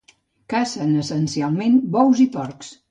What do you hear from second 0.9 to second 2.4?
essencialment bous i